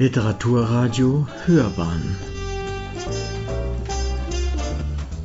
Literaturradio 0.00 1.26
Hörbahn 1.44 2.16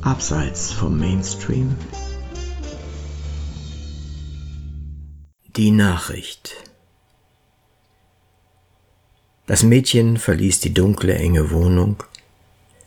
Abseits 0.02 0.72
vom 0.72 0.98
Mainstream 0.98 1.76
Die 5.54 5.70
Nachricht 5.70 6.56
Das 9.46 9.62
Mädchen 9.62 10.16
verließ 10.16 10.58
die 10.58 10.74
dunkle, 10.74 11.14
enge 11.14 11.52
Wohnung, 11.52 12.02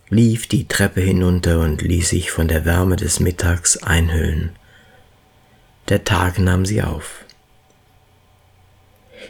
lief 0.10 0.48
die 0.48 0.68
Treppe 0.68 1.00
hinunter 1.00 1.62
und 1.62 1.82
ließ 1.82 2.10
sich 2.10 2.32
von 2.32 2.50
der 2.50 2.66
Wärme 2.66 2.98
des 2.98 3.22
Mittags 3.22 3.78
einhüllen. 3.78 4.58
Der 5.88 6.04
Tag 6.04 6.38
nahm 6.38 6.66
sie 6.66 6.84
auf. 6.84 7.24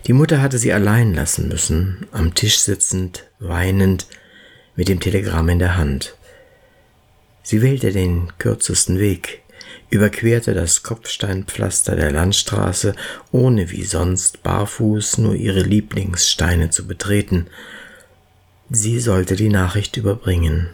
Die 0.06 0.14
Mutter 0.14 0.42
hatte 0.42 0.58
sie 0.58 0.72
allein 0.72 1.14
lassen 1.14 1.48
müssen, 1.48 2.08
am 2.12 2.34
Tisch 2.34 2.60
sitzend, 2.60 3.26
weinend, 3.40 4.08
mit 4.76 4.88
dem 4.88 5.00
Telegramm 5.00 5.50
in 5.50 5.60
der 5.60 5.76
Hand. 5.76 6.16
Sie 7.44 7.62
wählte 7.62 7.92
den 7.92 8.32
kürzesten 8.38 9.00
Weg, 9.00 9.42
überquerte 9.90 10.54
das 10.54 10.84
Kopfsteinpflaster 10.84 11.96
der 11.96 12.12
Landstraße, 12.12 12.94
ohne 13.32 13.72
wie 13.72 13.84
sonst 13.84 14.44
barfuß 14.44 15.18
nur 15.20 15.34
ihre 15.36 15.62
Lieblingssteine 15.62 16.70
zu 16.70 16.88
betreten. 16.88 17.48
Sie 18.70 19.00
sollte 19.00 19.36
die 19.36 19.50
Nachricht 19.50 19.98
überbringen. 19.98 20.70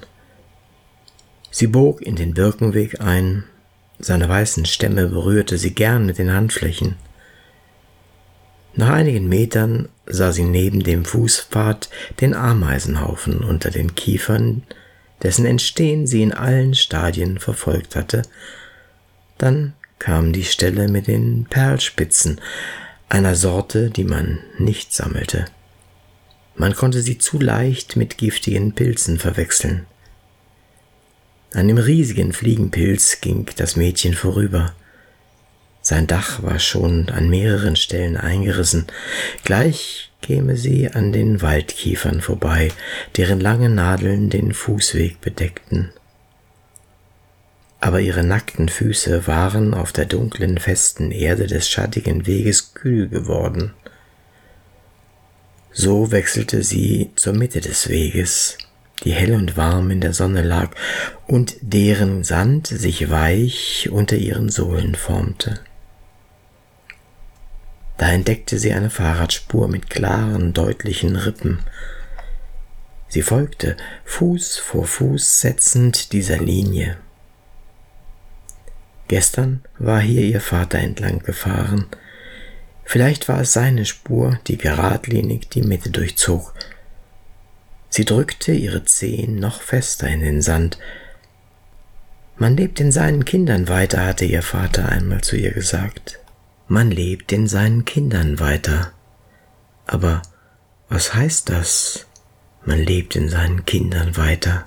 Sie 1.51 1.67
bog 1.67 2.01
in 2.01 2.15
den 2.15 2.33
Birkenweg 2.33 2.99
ein, 3.01 3.43
seine 3.99 4.27
weißen 4.27 4.65
Stämme 4.65 5.07
berührte 5.07 5.57
sie 5.57 5.73
gern 5.73 6.05
mit 6.05 6.17
den 6.17 6.33
Handflächen. 6.33 6.95
Nach 8.75 8.89
einigen 8.89 9.29
Metern 9.29 9.89
sah 10.05 10.31
sie 10.31 10.43
neben 10.43 10.81
dem 10.81 11.05
Fußpfad 11.05 11.89
den 12.21 12.33
Ameisenhaufen 12.33 13.43
unter 13.43 13.69
den 13.69 13.95
Kiefern, 13.95 14.63
dessen 15.21 15.45
Entstehen 15.45 16.07
sie 16.07 16.23
in 16.23 16.33
allen 16.33 16.73
Stadien 16.73 17.39
verfolgt 17.39 17.95
hatte. 17.95 18.23
Dann 19.37 19.73
kam 19.99 20.33
die 20.33 20.43
Stelle 20.43 20.87
mit 20.87 21.07
den 21.07 21.45
Perlspitzen, 21.49 22.41
einer 23.09 23.35
Sorte, 23.35 23.89
die 23.89 24.03
man 24.03 24.39
nicht 24.57 24.91
sammelte. 24.91 25.45
Man 26.55 26.75
konnte 26.75 27.01
sie 27.01 27.17
zu 27.17 27.39
leicht 27.39 27.95
mit 27.95 28.17
giftigen 28.17 28.73
Pilzen 28.73 29.19
verwechseln. 29.19 29.85
An 31.53 31.67
dem 31.67 31.77
riesigen 31.77 32.33
Fliegenpilz 32.33 33.21
ging 33.21 33.47
das 33.55 33.75
Mädchen 33.75 34.15
vorüber. 34.15 34.73
Sein 35.85 36.07
Dach 36.07 36.41
war 36.41 36.59
schon 36.59 37.09
an 37.09 37.29
mehreren 37.29 37.75
Stellen 37.75 38.15
eingerissen. 38.15 38.87
Gleich 39.43 40.11
käme 40.21 40.55
sie 40.55 40.89
an 40.89 41.11
den 41.11 41.41
Waldkiefern 41.41 42.21
vorbei, 42.21 42.71
deren 43.17 43.41
lange 43.41 43.67
Nadeln 43.67 44.29
den 44.29 44.53
Fußweg 44.53 45.19
bedeckten. 45.19 45.91
Aber 47.81 47.99
ihre 47.99 48.23
nackten 48.23 48.69
Füße 48.69 49.27
waren 49.27 49.73
auf 49.73 49.91
der 49.91 50.05
dunklen, 50.05 50.57
festen 50.57 51.11
Erde 51.11 51.47
des 51.47 51.69
schattigen 51.69 52.25
Weges 52.25 52.73
kühl 52.73 53.09
geworden. 53.09 53.73
So 55.73 56.13
wechselte 56.13 56.63
sie 56.63 57.11
zur 57.17 57.33
Mitte 57.33 57.59
des 57.59 57.89
Weges, 57.89 58.57
die 59.03 59.11
hell 59.11 59.33
und 59.33 59.57
warm 59.57 59.91
in 59.91 59.99
der 59.99 60.13
Sonne 60.13 60.43
lag 60.43 60.71
und 61.27 61.55
deren 61.59 62.23
Sand 62.23 62.67
sich 62.67 63.09
weich 63.09 63.89
unter 63.91 64.15
ihren 64.15 64.47
Sohlen 64.47 64.95
formte. 64.95 65.59
Da 67.97 68.11
entdeckte 68.11 68.57
sie 68.59 68.73
eine 68.73 68.89
Fahrradspur 68.89 69.67
mit 69.67 69.89
klaren, 69.89 70.53
deutlichen 70.53 71.15
Rippen. 71.15 71.59
Sie 73.07 73.21
folgte, 73.21 73.77
Fuß 74.05 74.57
vor 74.57 74.85
Fuß 74.85 75.41
setzend 75.41 76.13
dieser 76.13 76.39
Linie. 76.39 76.97
Gestern 79.07 79.61
war 79.77 79.99
hier 79.99 80.23
ihr 80.23 80.41
Vater 80.41 80.79
entlang 80.79 81.19
gefahren. 81.19 81.85
Vielleicht 82.83 83.29
war 83.29 83.41
es 83.41 83.53
seine 83.53 83.85
Spur, 83.85 84.39
die 84.47 84.57
geradlinig 84.57 85.49
die 85.49 85.61
Mitte 85.61 85.91
durchzog. 85.91 86.53
Sie 87.89 88.05
drückte 88.05 88.53
ihre 88.53 88.85
Zehen 88.85 89.35
noch 89.35 89.61
fester 89.61 90.07
in 90.07 90.21
den 90.21 90.41
Sand. 90.41 90.79
Man 92.37 92.57
lebt 92.57 92.79
in 92.79 92.91
seinen 92.91 93.23
Kindern 93.23 93.67
weiter, 93.67 94.03
hatte 94.03 94.25
ihr 94.25 94.41
Vater 94.41 94.89
einmal 94.89 95.21
zu 95.21 95.35
ihr 95.35 95.51
gesagt. 95.51 96.19
Man 96.67 96.91
lebt 96.91 97.31
in 97.31 97.47
seinen 97.47 97.85
Kindern 97.85 98.39
weiter. 98.39 98.93
Aber 99.85 100.21
was 100.89 101.13
heißt 101.13 101.49
das? 101.49 102.07
Man 102.65 102.79
lebt 102.79 103.15
in 103.15 103.29
seinen 103.29 103.65
Kindern 103.65 104.15
weiter. 104.15 104.65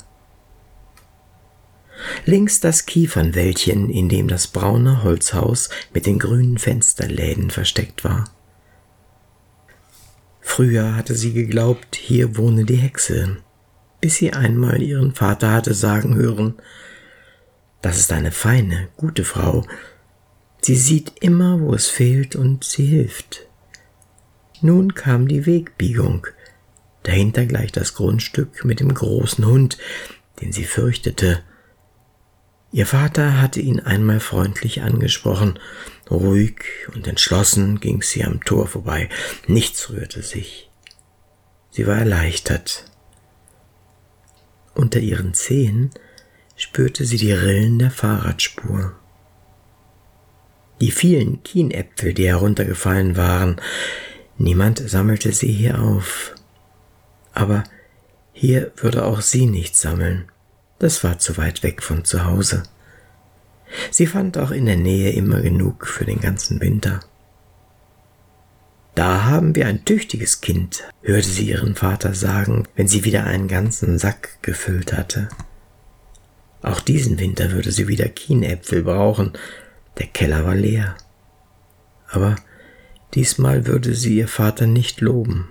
Links 2.27 2.61
das 2.61 2.85
Kiefernwäldchen, 2.85 3.89
in 3.89 4.09
dem 4.09 4.29
das 4.29 4.49
braune 4.49 5.03
Holzhaus 5.03 5.71
mit 5.95 6.07
den 6.07 6.19
grünen 6.19 6.59
Fensterläden 6.59 7.51
versteckt 7.51 8.05
war. 8.05 8.25
Früher 10.41 10.95
hatte 10.95 11.15
sie 11.15 11.33
geglaubt, 11.33 11.97
hier 11.97 12.37
wohne 12.37 12.65
die 12.65 12.77
Hexe, 12.77 13.39
bis 14.01 14.17
sie 14.17 14.33
einmal 14.33 14.83
ihren 14.83 15.15
Vater 15.15 15.53
hatte 15.53 15.75
sagen 15.75 16.15
hören, 16.15 16.55
das 17.83 17.99
ist 17.99 18.13
eine 18.13 18.33
feine, 18.33 18.89
gute 18.97 19.25
Frau, 19.25 19.65
Sie 20.67 20.75
sieht 20.75 21.13
immer, 21.21 21.61
wo 21.61 21.75
es 21.75 21.87
fehlt, 21.87 22.35
und 22.35 22.65
sie 22.65 22.87
hilft. 22.87 23.47
Nun 24.63 24.95
kam 24.95 25.29
die 25.29 25.47
Wegbiegung, 25.47 26.27
dahinter 27.05 27.47
gleich 27.47 27.71
das 27.71 27.95
Grundstück 27.95 28.65
mit 28.65 28.81
dem 28.81 28.93
großen 28.93 29.47
Hund, 29.47 29.79
den 30.41 30.51
sie 30.51 30.65
fürchtete. 30.65 31.41
Ihr 32.73 32.85
Vater 32.85 33.41
hatte 33.41 33.61
ihn 33.61 33.79
einmal 33.79 34.19
freundlich 34.19 34.83
angesprochen. 34.83 35.57
Ruhig 36.11 36.65
und 36.93 37.07
entschlossen 37.07 37.79
ging 37.79 38.03
sie 38.03 38.25
am 38.25 38.43
Tor 38.43 38.67
vorbei. 38.67 39.09
Nichts 39.47 39.89
rührte 39.91 40.23
sich. 40.23 40.69
Sie 41.71 41.87
war 41.87 41.99
erleichtert. 41.99 42.87
Unter 44.75 44.99
ihren 44.99 45.33
Zehen 45.33 45.91
spürte 46.57 47.05
sie 47.05 47.19
die 47.19 47.31
Rillen 47.31 47.79
der 47.79 47.93
Fahrradspur. 47.93 48.97
Die 50.81 50.91
vielen 50.91 51.43
Kienäpfel, 51.43 52.13
die 52.13 52.27
heruntergefallen 52.27 53.17
waren, 53.17 53.61
niemand 54.37 54.79
sammelte 54.79 55.33
sie 55.33 55.51
hier 55.51 55.81
auf. 55.81 56.35
Aber 57.33 57.65
hier 58.33 58.73
würde 58.77 59.05
auch 59.05 59.23
sie 59.23 59.47
nicht 59.47 59.77
sammeln. 59.77 60.31
Das 60.79 61.03
war 61.03 61.19
zu 61.19 61.39
weit 61.39 61.63
weg 61.63 61.83
von 61.83 62.05
zu 62.05 62.25
Hause. 62.27 62.65
Sie 63.91 64.07
fand 64.07 64.37
auch 64.39 64.51
in 64.51 64.67
der 64.67 64.77
Nähe 64.77 65.13
immer 65.13 65.41
genug 65.41 65.87
für 65.87 66.05
den 66.05 66.21
ganzen 66.21 66.61
Winter. 66.61 67.01
Da 68.95 69.25
haben 69.25 69.55
wir 69.55 69.67
ein 69.67 69.85
tüchtiges 69.85 70.41
Kind, 70.41 70.85
hörte 71.03 71.29
sie 71.29 71.49
ihren 71.51 71.75
Vater 71.75 72.15
sagen, 72.15 72.67
wenn 72.77 72.89
sie 72.89 73.05
wieder 73.05 73.25
einen 73.25 73.49
ganzen 73.49 73.99
Sack 73.99 74.39
gefüllt 74.43 74.93
hatte. 74.93 75.29
Auch 76.63 76.81
diesen 76.81 77.19
Winter 77.19 77.53
würde 77.53 77.73
sie 77.73 77.89
wieder 77.89 78.09
Kienäpfel 78.09 78.83
brauchen, 78.83 79.33
der 79.99 80.07
Keller 80.07 80.45
war 80.45 80.55
leer. 80.55 80.97
Aber 82.09 82.37
diesmal 83.15 83.67
würde 83.67 83.95
sie 83.95 84.17
ihr 84.19 84.29
Vater 84.29 84.67
nicht 84.67 85.01
loben. 85.01 85.49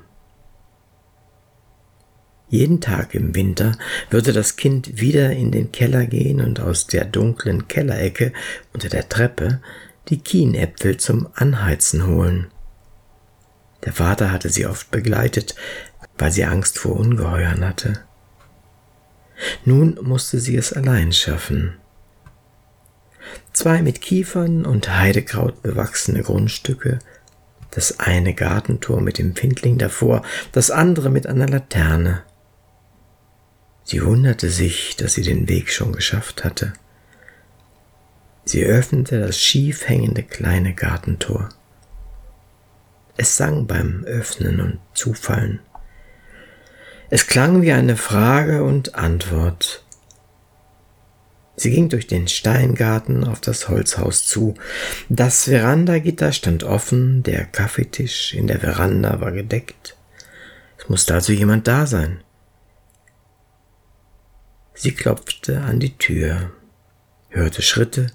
Jeden 2.47 2.79
Tag 2.79 3.15
im 3.15 3.33
Winter 3.33 3.77
würde 4.09 4.31
das 4.31 4.55
Kind 4.55 5.01
wieder 5.01 5.31
in 5.31 5.51
den 5.51 5.71
Keller 5.71 6.05
gehen 6.05 6.41
und 6.41 6.59
aus 6.59 6.85
der 6.85 7.05
dunklen 7.05 7.67
Kellerecke 7.67 8.33
unter 8.71 8.87
der 8.87 9.09
Treppe 9.09 9.61
die 10.09 10.19
Kienäpfel 10.19 10.97
zum 10.97 11.27
Anheizen 11.33 12.05
holen. 12.05 12.47
Der 13.83 13.93
Vater 13.93 14.31
hatte 14.31 14.49
sie 14.49 14.67
oft 14.67 14.91
begleitet, 14.91 15.55
weil 16.17 16.31
sie 16.31 16.45
Angst 16.45 16.77
vor 16.77 16.95
Ungeheuern 16.95 17.65
hatte. 17.65 17.99
Nun 19.65 19.97
musste 20.01 20.39
sie 20.39 20.55
es 20.55 20.71
allein 20.71 21.11
schaffen 21.11 21.77
zwei 23.53 23.81
mit 23.81 24.01
Kiefern 24.01 24.65
und 24.65 24.89
Heidekraut 24.89 25.61
bewachsene 25.61 26.23
Grundstücke, 26.23 26.99
das 27.71 27.99
eine 27.99 28.33
Gartentor 28.33 29.01
mit 29.01 29.17
dem 29.17 29.35
Findling 29.35 29.77
davor, 29.77 30.21
das 30.51 30.71
andere 30.71 31.09
mit 31.09 31.27
einer 31.27 31.47
Laterne. 31.47 32.23
Sie 33.83 34.03
wunderte 34.03 34.49
sich, 34.49 34.95
dass 34.95 35.13
sie 35.13 35.21
den 35.21 35.47
Weg 35.47 35.71
schon 35.71 35.93
geschafft 35.93 36.43
hatte. 36.43 36.73
Sie 38.43 38.63
öffnete 38.63 39.19
das 39.19 39.39
schief 39.39 39.87
hängende 39.87 40.23
kleine 40.23 40.73
Gartentor. 40.73 41.49
Es 43.17 43.37
sang 43.37 43.67
beim 43.67 44.03
Öffnen 44.05 44.59
und 44.59 44.79
Zufallen. 44.93 45.59
Es 47.09 47.27
klang 47.27 47.61
wie 47.61 47.71
eine 47.71 47.95
Frage 47.95 48.63
und 48.63 48.95
Antwort. 48.95 49.84
Sie 51.57 51.71
ging 51.71 51.89
durch 51.89 52.07
den 52.07 52.27
Steingarten 52.27 53.23
auf 53.23 53.39
das 53.39 53.69
Holzhaus 53.69 54.25
zu. 54.25 54.55
Das 55.07 55.45
Verandagitter 55.45 56.31
stand 56.31 56.63
offen, 56.63 57.23
der 57.23 57.45
Kaffeetisch 57.45 58.33
in 58.33 58.47
der 58.47 58.59
Veranda 58.59 59.21
war 59.21 59.31
gedeckt. 59.31 59.95
Es 60.77 60.89
musste 60.89 61.13
also 61.13 61.31
jemand 61.31 61.67
da 61.67 61.87
sein. 61.87 62.21
Sie 64.73 64.91
klopfte 64.91 65.61
an 65.61 65.79
die 65.79 65.97
Tür, 65.97 66.51
hörte 67.29 67.61
Schritte, 67.61 68.07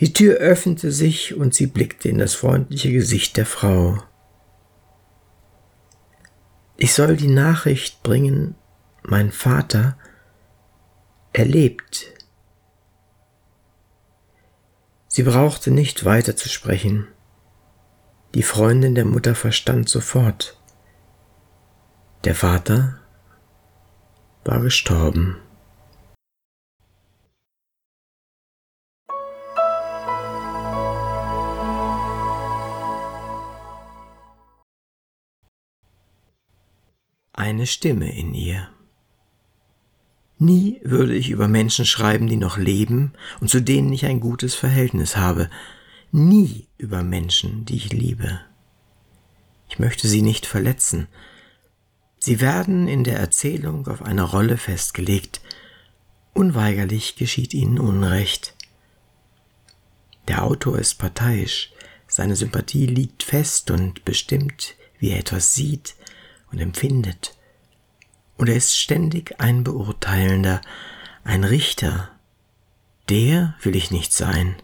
die 0.00 0.14
Tür 0.14 0.36
öffnete 0.36 0.90
sich 0.90 1.34
und 1.34 1.54
sie 1.54 1.66
blickte 1.66 2.08
in 2.08 2.18
das 2.18 2.34
freundliche 2.34 2.90
Gesicht 2.90 3.36
der 3.36 3.44
Frau. 3.44 4.02
Ich 6.78 6.94
soll 6.94 7.16
die 7.16 7.28
Nachricht 7.28 8.02
bringen, 8.02 8.54
mein 9.02 9.32
Vater, 9.32 9.98
er 11.34 11.44
lebt. 11.44 12.17
Sie 15.18 15.24
brauchte 15.24 15.72
nicht 15.72 16.04
weiter 16.04 16.36
zu 16.36 16.48
sprechen. 16.48 17.08
Die 18.36 18.44
Freundin 18.44 18.94
der 18.94 19.04
Mutter 19.04 19.34
verstand 19.34 19.88
sofort. 19.88 20.56
Der 22.22 22.36
Vater 22.36 23.00
war 24.44 24.60
gestorben. 24.60 25.40
Eine 37.32 37.66
Stimme 37.66 38.16
in 38.16 38.34
ihr. 38.34 38.68
Nie 40.38 40.80
würde 40.84 41.14
ich 41.14 41.30
über 41.30 41.48
Menschen 41.48 41.84
schreiben, 41.84 42.28
die 42.28 42.36
noch 42.36 42.58
leben 42.58 43.12
und 43.40 43.48
zu 43.48 43.60
denen 43.60 43.92
ich 43.92 44.06
ein 44.06 44.20
gutes 44.20 44.54
Verhältnis 44.54 45.16
habe. 45.16 45.50
Nie 46.12 46.66
über 46.78 47.02
Menschen, 47.02 47.64
die 47.64 47.76
ich 47.76 47.92
liebe. 47.92 48.40
Ich 49.68 49.78
möchte 49.78 50.08
sie 50.08 50.22
nicht 50.22 50.46
verletzen, 50.46 51.08
Sie 52.20 52.40
werden 52.40 52.88
in 52.88 53.04
der 53.04 53.18
Erzählung 53.18 53.86
auf 53.86 54.02
eine 54.02 54.22
Rolle 54.22 54.56
festgelegt. 54.56 55.40
Unweigerlich 56.34 57.16
geschieht 57.16 57.54
ihnen 57.54 57.78
Unrecht. 57.78 58.54
Der 60.26 60.42
Autor 60.44 60.78
ist 60.78 60.98
parteiisch, 60.98 61.72
seine 62.06 62.36
Sympathie 62.36 62.86
liegt 62.86 63.22
fest 63.22 63.70
und 63.70 64.04
bestimmt, 64.04 64.74
wie 64.98 65.10
er 65.10 65.20
etwas 65.20 65.54
sieht 65.54 65.94
und 66.50 66.58
empfindet. 66.58 67.37
Und 68.38 68.48
er 68.48 68.56
ist 68.56 68.78
ständig 68.78 69.40
ein 69.40 69.64
Beurteilender, 69.64 70.62
ein 71.24 71.44
Richter. 71.44 72.08
Der 73.10 73.54
will 73.62 73.76
ich 73.76 73.90
nicht 73.90 74.14
sein. 74.14 74.56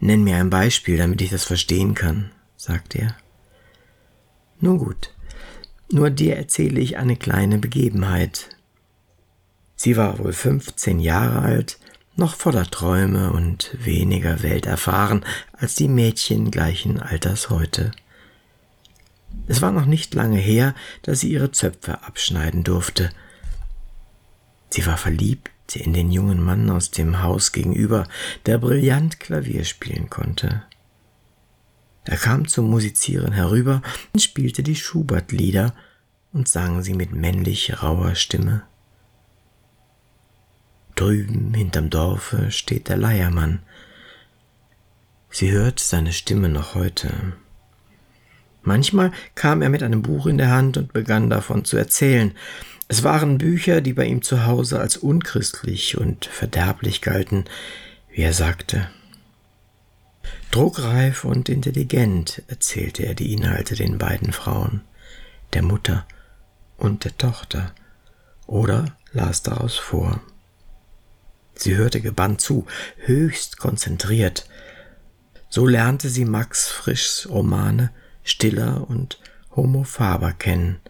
Nenn 0.00 0.24
mir 0.24 0.36
ein 0.36 0.50
Beispiel, 0.50 0.98
damit 0.98 1.22
ich 1.22 1.30
das 1.30 1.44
verstehen 1.44 1.94
kann, 1.94 2.30
sagt 2.56 2.94
er. 2.94 3.16
Nun 4.60 4.78
gut, 4.78 5.14
nur 5.90 6.10
dir 6.10 6.36
erzähle 6.36 6.80
ich 6.80 6.98
eine 6.98 7.16
kleine 7.16 7.58
Begebenheit. 7.58 8.50
Sie 9.76 9.96
war 9.96 10.18
wohl 10.18 10.32
15 10.32 10.98
Jahre 10.98 11.40
alt, 11.40 11.78
noch 12.16 12.34
voller 12.34 12.66
Träume 12.66 13.32
und 13.32 13.76
weniger 13.78 14.42
welterfahren 14.42 15.24
als 15.52 15.76
die 15.76 15.88
Mädchen 15.88 16.50
gleichen 16.50 17.00
Alters 17.00 17.48
heute. 17.48 17.92
Es 19.46 19.62
war 19.62 19.72
noch 19.72 19.86
nicht 19.86 20.14
lange 20.14 20.38
her, 20.38 20.74
dass 21.02 21.20
sie 21.20 21.32
ihre 21.32 21.52
Zöpfe 21.52 22.02
abschneiden 22.02 22.64
durfte. 22.64 23.10
Sie 24.70 24.84
war 24.86 24.96
verliebt 24.96 25.50
in 25.74 25.92
den 25.92 26.10
jungen 26.10 26.42
Mann 26.42 26.70
aus 26.70 26.90
dem 26.90 27.22
Haus 27.22 27.52
gegenüber, 27.52 28.06
der 28.46 28.58
brillant 28.58 29.20
Klavier 29.20 29.64
spielen 29.64 30.08
konnte. 30.08 30.62
Er 32.04 32.16
kam 32.16 32.48
zum 32.48 32.70
Musizieren 32.70 33.32
herüber 33.32 33.82
und 34.14 34.20
spielte 34.20 34.62
die 34.62 34.76
Schubert-Lieder 34.76 35.74
und 36.32 36.48
sang 36.48 36.82
sie 36.82 36.94
mit 36.94 37.12
männlich 37.12 37.82
rauer 37.82 38.14
Stimme. 38.14 38.62
Drüben 40.94 41.52
hinterm 41.54 41.90
Dorfe 41.90 42.50
steht 42.50 42.88
der 42.88 42.96
Leiermann. 42.96 43.60
Sie 45.30 45.52
hört 45.52 45.80
seine 45.80 46.12
Stimme 46.12 46.48
noch 46.48 46.74
heute. 46.74 47.34
Manchmal 48.62 49.12
kam 49.34 49.62
er 49.62 49.68
mit 49.68 49.82
einem 49.82 50.02
Buch 50.02 50.26
in 50.26 50.38
der 50.38 50.50
Hand 50.50 50.76
und 50.76 50.92
begann 50.92 51.30
davon 51.30 51.64
zu 51.64 51.76
erzählen. 51.76 52.32
Es 52.88 53.02
waren 53.04 53.38
Bücher, 53.38 53.80
die 53.80 53.92
bei 53.92 54.06
ihm 54.06 54.22
zu 54.22 54.46
Hause 54.46 54.80
als 54.80 54.96
unchristlich 54.96 55.98
und 55.98 56.24
verderblich 56.26 57.02
galten, 57.02 57.44
wie 58.10 58.22
er 58.22 58.32
sagte. 58.32 58.88
Druckreif 60.50 61.24
und 61.24 61.48
intelligent 61.48 62.42
erzählte 62.48 63.04
er 63.04 63.14
die 63.14 63.34
Inhalte 63.34 63.74
den 63.74 63.98
beiden 63.98 64.32
Frauen, 64.32 64.80
der 65.52 65.62
Mutter 65.62 66.06
und 66.78 67.04
der 67.04 67.16
Tochter 67.18 67.74
oder 68.46 68.96
las 69.12 69.42
daraus 69.42 69.76
vor. 69.76 70.22
Sie 71.54 71.76
hörte 71.76 72.00
gebannt 72.00 72.40
zu, 72.40 72.66
höchst 73.04 73.58
konzentriert. 73.58 74.48
So 75.50 75.66
lernte 75.66 76.08
sie 76.08 76.24
Max 76.24 76.68
Frischs 76.68 77.28
Romane 77.28 77.90
Stiller 78.28 78.88
und 78.88 79.18
Homo 79.54 79.84
Faber 79.84 80.32
kennen, 80.32 80.80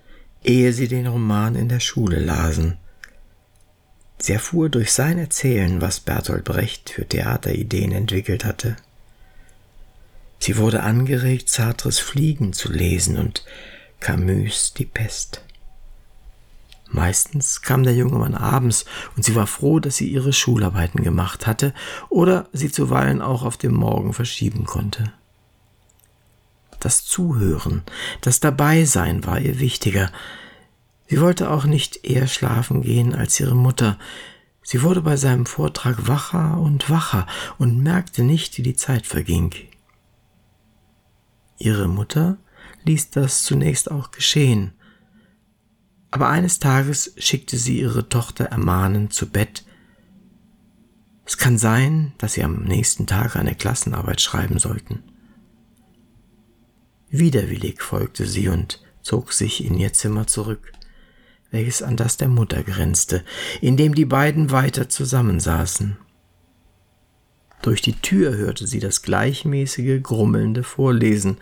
ehe 0.45 0.73
sie 0.73 0.89
den 0.89 1.07
Roman 1.07 1.55
in 1.55 1.69
der 1.69 1.81
Schule 1.81 2.19
lasen. 2.19 2.77
Sie 4.19 4.33
erfuhr 4.33 4.69
durch 4.69 4.93
sein 4.93 5.19
Erzählen, 5.19 5.81
was 5.81 6.01
Bertolt 6.01 6.45
Brecht 6.45 6.91
für 6.91 7.07
Theaterideen 7.07 7.93
entwickelt 7.93 8.45
hatte. 8.45 8.77
Sie 10.41 10.57
wurde 10.57 10.83
angeregt, 10.83 11.49
Sartres 11.49 11.99
Fliegen 11.99 12.53
zu 12.53 12.73
lesen 12.73 13.17
und 13.17 13.45
Camus 14.01 14.75
die 14.75 14.87
Pest. 14.87 15.43
Meistens 16.91 17.61
kam 17.63 17.83
der 17.83 17.95
junge 17.95 18.19
Mann 18.19 18.35
abends 18.35 18.87
und 19.17 19.25
sie 19.25 19.35
war 19.35 19.47
froh, 19.47 19.79
dass 19.79 19.97
sie 19.97 20.09
ihre 20.09 20.33
Schularbeiten 20.33 21.03
gemacht 21.03 21.47
hatte 21.47 21.75
oder 22.09 22.49
sie 22.53 22.73
zuweilen 22.73 23.21
auch 23.21 23.43
auf 23.43 23.57
den 23.57 23.75
Morgen 23.75 24.15
verschieben 24.15 24.65
konnte. 24.65 25.13
Das 26.81 27.05
Zuhören, 27.05 27.83
das 28.21 28.41
Dabeisein 28.41 29.27
war 29.27 29.41
ihr 29.41 29.59
wichtiger. 29.59 30.13
Sie 31.09 31.21
wollte 31.21 31.51
auch 31.51 31.65
nicht 31.65 32.05
eher 32.05 32.27
schlafen 32.27 32.83
gehen 32.83 33.15
als 33.15 33.41
ihre 33.41 33.57
Mutter. 33.57 33.99
Sie 34.63 34.83
wurde 34.83 35.01
bei 35.01 35.17
seinem 35.17 35.47
Vortrag 35.47 36.07
wacher 36.07 36.59
und 36.59 36.91
wacher 36.91 37.27
und 37.57 37.83
merkte 37.83 38.23
nicht, 38.23 38.59
wie 38.59 38.63
die 38.63 38.77
Zeit 38.77 39.07
verging. 39.07 39.55
Ihre 41.59 41.89
Mutter 41.89 42.37
ließ 42.85 43.11
das 43.11 43.43
zunächst 43.43 43.91
auch 43.91 44.11
geschehen. 44.11 44.73
Aber 46.11 46.29
eines 46.29 46.59
Tages 46.59 47.13
schickte 47.19 47.57
sie 47.57 47.81
ihre 47.81 48.09
Tochter 48.09 48.47
ermahnend 48.47 49.13
zu 49.13 49.29
Bett. 49.29 49.65
Es 51.25 51.37
kann 51.37 51.59
sein, 51.59 52.13
dass 52.19 52.35
sie 52.35 52.45
am 52.45 52.65
nächsten 52.65 53.07
Tag 53.07 53.37
eine 53.37 53.55
Klassenarbeit 53.55 54.21
schreiben 54.21 54.59
sollten. 54.59 55.03
Widerwillig 57.11 57.83
folgte 57.83 58.27
sie 58.27 58.49
und 58.49 58.83
zog 59.03 59.33
sich 59.33 59.65
in 59.65 59.75
ihr 59.75 59.93
Zimmer 59.93 60.27
zurück, 60.27 60.73
welches 61.51 61.83
an 61.83 61.97
das 61.97 62.17
der 62.17 62.29
Mutter 62.29 62.63
grenzte, 62.63 63.25
in 63.61 63.77
dem 63.77 63.95
die 63.95 64.05
beiden 64.05 64.51
weiter 64.51 64.89
zusammensaßen. 64.89 65.97
Durch 67.63 67.83
die 67.83 67.95
Tür 67.95 68.37
hörte 68.37 68.67
sie 68.67 68.79
das 68.79 69.03
gleichmäßige, 69.03 70.03
grummelnde 70.03 70.63
Vorlesen, 70.63 71.39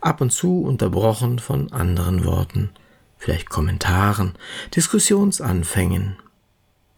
ab 0.00 0.20
und 0.20 0.32
zu 0.32 0.62
unterbrochen 0.62 1.38
von 1.38 1.72
anderen 1.72 2.24
Worten 2.24 2.70
vielleicht 3.18 3.50
Kommentaren, 3.50 4.34
Diskussionsanfängen. 4.74 6.16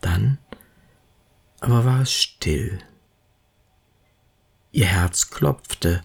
Dann 0.00 0.38
aber 1.60 1.84
war 1.84 2.02
es 2.02 2.12
still. 2.12 2.78
Ihr 4.72 4.86
Herz 4.86 5.30
klopfte. 5.30 6.02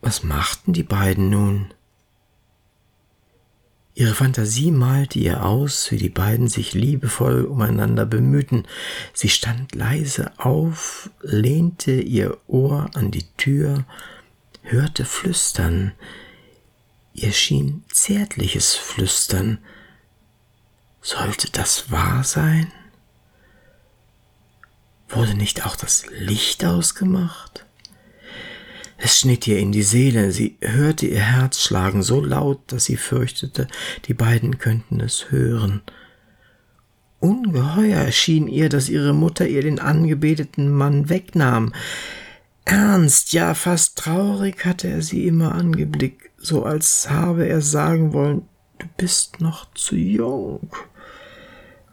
Was 0.00 0.22
machten 0.22 0.72
die 0.72 0.82
beiden 0.82 1.30
nun? 1.30 1.72
Ihre 3.94 4.14
Fantasie 4.14 4.70
malte 4.70 5.18
ihr 5.18 5.44
aus, 5.44 5.90
wie 5.90 5.98
die 5.98 6.08
beiden 6.08 6.48
sich 6.48 6.72
liebevoll 6.72 7.44
umeinander 7.44 8.06
bemühten. 8.06 8.66
Sie 9.12 9.28
stand 9.28 9.74
leise 9.74 10.32
auf, 10.38 11.10
lehnte 11.20 12.00
ihr 12.00 12.38
Ohr 12.46 12.88
an 12.94 13.10
die 13.10 13.26
Tür, 13.36 13.84
hörte 14.62 15.04
flüstern, 15.04 15.92
Ihr 17.12 17.32
schien 17.32 17.84
zärtliches 17.92 18.74
Flüstern. 18.74 19.58
Sollte 21.02 21.50
das 21.50 21.90
wahr 21.90 22.24
sein? 22.24 22.72
Wurde 25.08 25.34
nicht 25.34 25.66
auch 25.66 25.76
das 25.76 26.06
Licht 26.06 26.64
ausgemacht? 26.64 27.66
Es 29.10 29.18
schnitt 29.18 29.48
ihr 29.48 29.58
in 29.58 29.72
die 29.72 29.82
Seele, 29.82 30.30
sie 30.30 30.56
hörte 30.60 31.04
ihr 31.04 31.18
Herz 31.18 31.60
schlagen 31.60 32.00
so 32.00 32.20
laut, 32.20 32.60
dass 32.68 32.84
sie 32.84 32.96
fürchtete, 32.96 33.66
die 34.04 34.14
beiden 34.14 34.58
könnten 34.58 35.00
es 35.00 35.32
hören. 35.32 35.82
Ungeheuer 37.18 37.98
erschien 37.98 38.46
ihr, 38.46 38.68
dass 38.68 38.88
ihre 38.88 39.12
Mutter 39.12 39.48
ihr 39.48 39.62
den 39.62 39.80
angebeteten 39.80 40.70
Mann 40.70 41.08
wegnahm. 41.08 41.72
Ernst, 42.64 43.32
ja 43.32 43.54
fast 43.54 43.98
traurig 43.98 44.64
hatte 44.64 44.86
er 44.86 45.02
sie 45.02 45.26
immer 45.26 45.56
angeblickt, 45.56 46.30
so 46.36 46.64
als 46.64 47.10
habe 47.10 47.48
er 47.48 47.62
sagen 47.62 48.12
wollen, 48.12 48.42
du 48.78 48.86
bist 48.96 49.40
noch 49.40 49.74
zu 49.74 49.96
jung. 49.96 50.70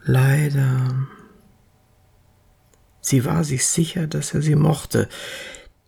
Leider. 0.03 1.07
Sie 3.01 3.25
war 3.25 3.43
sich 3.43 3.65
sicher, 3.65 4.05
dass 4.05 4.35
er 4.35 4.43
sie 4.43 4.55
mochte. 4.55 5.09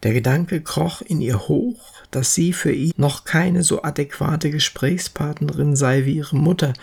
Der 0.04 0.14
Gedanke 0.14 0.62
kroch 0.62 1.02
in 1.02 1.20
ihr 1.22 1.48
hoch, 1.48 1.94
dass 2.12 2.34
sie 2.34 2.54
für 2.54 2.72
ihn 2.72 2.94
noch 2.98 3.26
keine 3.26 3.64
so 3.64 3.84
adäquate 3.84 4.50
Gesprächspartnerin 4.50 5.76
sei 5.76 6.06
wie 6.06 6.16
ihre 6.16 6.38
Mutter. 6.38 6.74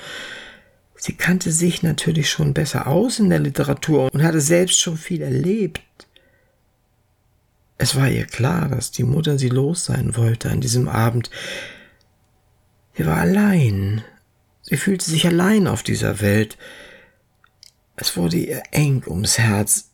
Sie 0.96 1.14
kannte 1.14 1.52
sich 1.52 1.82
natürlich 1.82 2.30
schon 2.30 2.54
besser 2.54 2.86
aus 2.86 3.18
in 3.18 3.30
der 3.30 3.38
Literatur 3.38 4.10
und 4.12 4.22
hatte 4.22 4.40
selbst 4.40 4.80
schon 4.80 4.96
viel 4.96 5.22
erlebt. 5.22 5.82
Es 7.78 7.96
war 7.96 8.08
ihr 8.08 8.26
klar, 8.26 8.68
dass 8.68 8.90
die 8.90 9.02
Mutter 9.02 9.38
sie 9.38 9.50
los 9.50 9.84
sein 9.84 10.16
wollte 10.16 10.50
an 10.50 10.60
diesem 10.60 10.88
Abend. 10.88 11.30
Sie 12.96 13.04
war 13.06 13.18
allein. 13.18 14.02
Sie 14.62 14.76
fühlte 14.76 15.04
sich 15.04 15.26
allein 15.26 15.66
auf 15.66 15.82
dieser 15.82 16.20
Welt. 16.20 16.56
Es 17.96 18.16
wurde 18.16 18.38
ihr 18.38 18.62
eng 18.72 19.02
ums 19.06 19.38
Herz. 19.38 19.90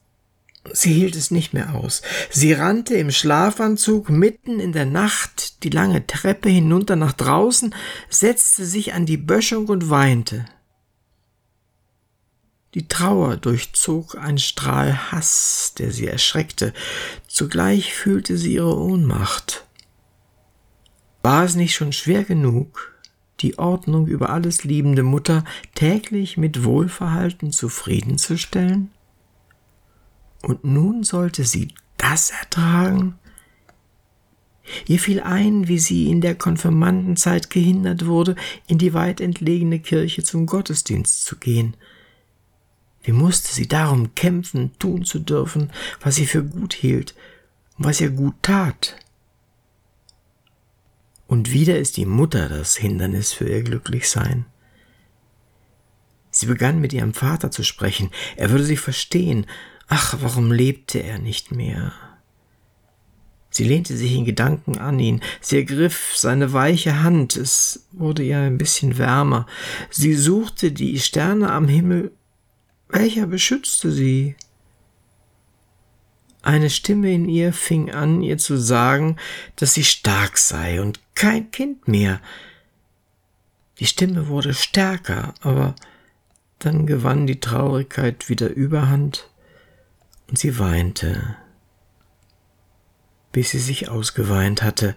Sie 0.70 0.92
hielt 0.92 1.16
es 1.16 1.30
nicht 1.30 1.54
mehr 1.54 1.74
aus. 1.74 2.02
Sie 2.30 2.52
rannte 2.52 2.94
im 2.94 3.10
Schlafanzug 3.10 4.10
mitten 4.10 4.60
in 4.60 4.72
der 4.72 4.86
Nacht 4.86 5.64
die 5.64 5.70
lange 5.70 6.06
Treppe 6.06 6.48
hinunter 6.48 6.94
nach 6.96 7.12
draußen, 7.12 7.74
setzte 8.08 8.64
sich 8.64 8.94
an 8.94 9.04
die 9.04 9.16
Böschung 9.16 9.66
und 9.66 9.90
weinte. 9.90 10.44
Die 12.74 12.88
Trauer 12.88 13.36
durchzog 13.36 14.16
ein 14.16 14.38
Strahl 14.38 15.12
Hass, 15.12 15.74
der 15.76 15.90
sie 15.90 16.06
erschreckte. 16.06 16.72
Zugleich 17.26 17.92
fühlte 17.92 18.38
sie 18.38 18.54
ihre 18.54 18.78
Ohnmacht. 18.78 19.66
War 21.22 21.44
es 21.44 21.54
nicht 21.54 21.74
schon 21.74 21.92
schwer 21.92 22.24
genug, 22.24 22.92
die 23.40 23.58
Ordnung 23.58 24.06
über 24.06 24.30
alles 24.30 24.64
liebende 24.64 25.02
Mutter 25.02 25.44
täglich 25.74 26.36
mit 26.38 26.64
Wohlverhalten 26.64 27.52
zufriedenzustellen? 27.52 28.90
Und 30.42 30.64
nun 30.64 31.04
sollte 31.04 31.44
sie 31.44 31.68
das 31.96 32.30
ertragen? 32.30 33.18
Ihr 34.86 34.98
fiel 34.98 35.20
ein, 35.20 35.68
wie 35.68 35.78
sie 35.78 36.10
in 36.10 36.20
der 36.20 36.34
Konfirmandenzeit 36.34 37.50
gehindert 37.50 38.06
wurde, 38.06 38.36
in 38.66 38.78
die 38.78 38.94
weit 38.94 39.20
entlegene 39.20 39.80
Kirche 39.80 40.22
zum 40.22 40.46
Gottesdienst 40.46 41.24
zu 41.24 41.36
gehen– 41.36 41.76
wie 43.02 43.12
musste 43.12 43.52
sie 43.52 43.66
darum 43.66 44.14
kämpfen, 44.14 44.72
tun 44.78 45.04
zu 45.04 45.18
dürfen, 45.18 45.72
was 46.00 46.14
sie 46.14 46.26
für 46.26 46.44
gut 46.44 46.72
hielt 46.72 47.14
und 47.76 47.84
was 47.84 48.00
ihr 48.00 48.10
gut 48.10 48.34
tat? 48.42 48.96
Und 51.26 51.52
wieder 51.52 51.78
ist 51.78 51.96
die 51.96 52.06
Mutter 52.06 52.48
das 52.48 52.76
Hindernis 52.76 53.32
für 53.32 53.48
ihr 53.48 53.62
Glücklichsein. 53.62 54.44
Sie 56.30 56.46
begann 56.46 56.80
mit 56.80 56.92
ihrem 56.92 57.12
Vater 57.12 57.50
zu 57.50 57.62
sprechen, 57.64 58.10
er 58.36 58.50
würde 58.50 58.64
sie 58.64 58.76
verstehen. 58.76 59.46
Ach, 59.94 60.16
warum 60.20 60.50
lebte 60.50 61.02
er 61.02 61.18
nicht 61.18 61.52
mehr? 61.52 61.92
Sie 63.50 63.64
lehnte 63.64 63.94
sich 63.94 64.14
in 64.14 64.24
Gedanken 64.24 64.78
an 64.78 64.98
ihn, 64.98 65.20
sie 65.42 65.58
ergriff 65.58 66.14
seine 66.16 66.54
weiche 66.54 67.02
Hand, 67.02 67.36
es 67.36 67.86
wurde 67.92 68.22
ihr 68.22 68.38
ein 68.38 68.56
bisschen 68.56 68.96
wärmer. 68.96 69.46
Sie 69.90 70.14
suchte 70.14 70.72
die 70.72 70.98
Sterne 70.98 71.52
am 71.52 71.68
Himmel 71.68 72.12
welcher 72.92 73.26
beschützte 73.26 73.90
sie? 73.90 74.36
Eine 76.42 76.68
Stimme 76.68 77.10
in 77.10 77.26
ihr 77.26 77.54
fing 77.54 77.90
an, 77.90 78.20
ihr 78.20 78.36
zu 78.36 78.58
sagen, 78.58 79.16
dass 79.56 79.72
sie 79.74 79.84
stark 79.84 80.36
sei 80.36 80.80
und 80.82 81.00
kein 81.14 81.50
Kind 81.50 81.88
mehr. 81.88 82.20
Die 83.78 83.86
Stimme 83.86 84.28
wurde 84.28 84.52
stärker, 84.52 85.32
aber 85.40 85.74
dann 86.58 86.86
gewann 86.86 87.26
die 87.26 87.40
Traurigkeit 87.40 88.28
wieder 88.28 88.50
Überhand 88.50 89.30
und 90.32 90.38
sie 90.38 90.58
weinte, 90.58 91.36
bis 93.32 93.50
sie 93.50 93.58
sich 93.58 93.90
ausgeweint 93.90 94.62
hatte 94.62 94.96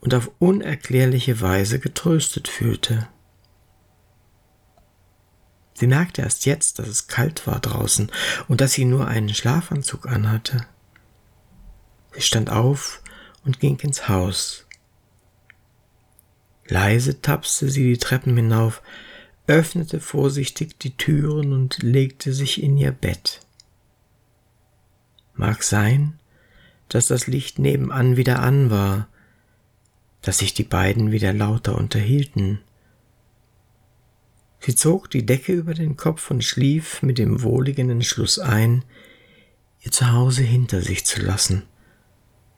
und 0.00 0.14
auf 0.14 0.30
unerklärliche 0.38 1.40
Weise 1.40 1.80
getröstet 1.80 2.46
fühlte. 2.46 3.08
Sie 5.74 5.88
merkte 5.88 6.22
erst 6.22 6.46
jetzt, 6.46 6.78
dass 6.78 6.86
es 6.86 7.08
kalt 7.08 7.44
war 7.48 7.58
draußen 7.58 8.12
und 8.46 8.60
dass 8.60 8.74
sie 8.74 8.84
nur 8.84 9.08
einen 9.08 9.34
Schlafanzug 9.34 10.06
anhatte. 10.06 10.64
Sie 12.12 12.22
stand 12.22 12.48
auf 12.48 13.02
und 13.44 13.58
ging 13.58 13.80
ins 13.80 14.08
Haus. 14.08 14.64
Leise 16.68 17.20
tapste 17.20 17.68
sie 17.68 17.82
die 17.82 17.98
Treppen 17.98 18.36
hinauf, 18.36 18.80
öffnete 19.48 19.98
vorsichtig 19.98 20.78
die 20.78 20.96
Türen 20.96 21.52
und 21.52 21.82
legte 21.82 22.32
sich 22.32 22.62
in 22.62 22.78
ihr 22.78 22.92
Bett. 22.92 23.40
Mag 25.38 25.62
sein, 25.62 26.18
dass 26.90 27.06
das 27.06 27.26
Licht 27.26 27.58
nebenan 27.58 28.18
wieder 28.18 28.40
an 28.40 28.70
war, 28.70 29.08
dass 30.20 30.38
sich 30.38 30.52
die 30.52 30.64
beiden 30.64 31.10
wieder 31.10 31.32
lauter 31.32 31.78
unterhielten, 31.78 32.60
Sie 34.60 34.74
zog 34.74 35.10
die 35.10 35.24
Decke 35.24 35.52
über 35.52 35.74
den 35.74 35.96
Kopf 35.96 36.30
und 36.30 36.44
schlief 36.44 37.02
mit 37.02 37.18
dem 37.18 37.42
wohligen 37.42 37.90
Entschluss 37.90 38.38
ein, 38.38 38.84
ihr 39.80 39.92
Zuhause 39.92 40.42
hinter 40.42 40.82
sich 40.82 41.06
zu 41.06 41.22
lassen, 41.22 41.62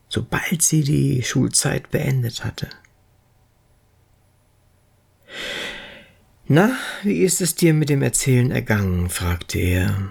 sobald 0.09 0.63
sie 0.63 0.83
die 0.83 1.23
Schulzeit 1.23 1.91
beendet 1.91 2.45
hatte. 2.45 2.69
Na, 6.47 6.77
wie 7.05 7.23
ist 7.23 7.41
es 7.41 7.55
dir 7.55 7.75
mit 7.75 7.91
dem 7.91 8.03
Erzählen 8.03 8.51
ergangen? 8.51 9.09
fragte 9.09 9.59
er. 9.59 10.11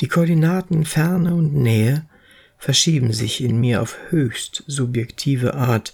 Die 0.00 0.06
Koordinaten 0.06 0.84
Ferne 0.84 1.34
und 1.34 1.54
Nähe 1.54 2.08
verschieben 2.56 3.12
sich 3.12 3.42
in 3.42 3.60
mir 3.60 3.82
auf 3.82 3.96
höchst 4.10 4.62
subjektive 4.68 5.54
Art, 5.54 5.92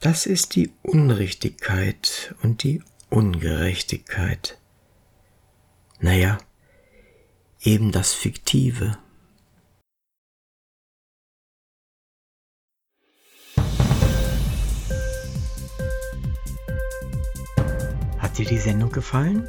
das 0.00 0.26
ist 0.26 0.56
die 0.56 0.72
Unrichtigkeit 0.82 2.34
und 2.42 2.64
die 2.64 2.82
Ungerechtigkeit. 3.08 4.58
Naja, 6.00 6.38
eben 7.60 7.92
das 7.92 8.12
Fiktive. 8.12 8.98
Hat 18.18 18.38
dir 18.38 18.44
die 18.44 18.58
Sendung 18.58 18.90
gefallen? 18.90 19.48